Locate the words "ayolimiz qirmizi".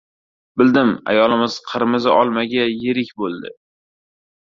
1.11-2.11